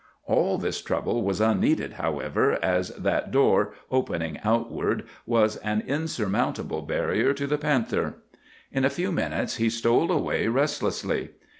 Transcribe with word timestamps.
"All 0.25 0.57
this 0.57 0.81
trouble 0.81 1.21
was 1.21 1.39
unneeded, 1.39 1.93
however, 1.93 2.57
as 2.63 2.89
that 2.95 3.29
door, 3.29 3.75
opening 3.91 4.39
outward, 4.43 5.03
was 5.27 5.57
an 5.57 5.83
insurmountable 5.85 6.81
barrier 6.81 7.33
to 7.35 7.45
the 7.45 7.59
panther. 7.59 8.15
"In 8.71 8.83
a 8.83 8.89
few 8.89 9.11
minutes 9.11 9.57
he 9.57 9.69
stole 9.69 10.11
away 10.11 10.47
restlessly. 10.47 11.33